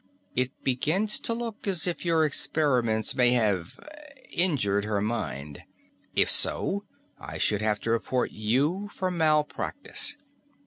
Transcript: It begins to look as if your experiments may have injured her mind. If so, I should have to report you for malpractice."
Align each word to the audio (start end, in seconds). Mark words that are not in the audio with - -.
It 0.35 0.63
begins 0.63 1.19
to 1.19 1.33
look 1.35 1.67
as 1.67 1.85
if 1.85 2.03
your 2.03 2.25
experiments 2.25 3.13
may 3.13 3.33
have 3.33 3.79
injured 4.31 4.83
her 4.83 4.99
mind. 4.99 5.61
If 6.15 6.27
so, 6.27 6.85
I 7.19 7.37
should 7.37 7.61
have 7.61 7.79
to 7.81 7.91
report 7.91 8.31
you 8.31 8.89
for 8.91 9.11
malpractice." 9.11 10.17